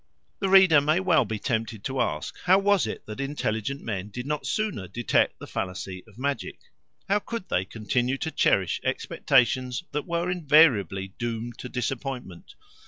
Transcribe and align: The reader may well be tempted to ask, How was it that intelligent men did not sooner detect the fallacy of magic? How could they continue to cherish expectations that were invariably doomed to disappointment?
The 0.39 0.49
reader 0.49 0.81
may 0.81 0.99
well 0.99 1.25
be 1.25 1.37
tempted 1.37 1.83
to 1.83 2.01
ask, 2.01 2.35
How 2.45 2.57
was 2.57 2.87
it 2.87 3.05
that 3.05 3.19
intelligent 3.19 3.83
men 3.83 4.09
did 4.09 4.25
not 4.25 4.47
sooner 4.47 4.87
detect 4.87 5.37
the 5.37 5.45
fallacy 5.45 6.03
of 6.07 6.17
magic? 6.17 6.59
How 7.07 7.19
could 7.19 7.49
they 7.49 7.65
continue 7.65 8.17
to 8.17 8.31
cherish 8.31 8.81
expectations 8.83 9.83
that 9.91 10.07
were 10.07 10.31
invariably 10.31 11.09
doomed 11.19 11.59
to 11.59 11.69
disappointment? 11.69 12.55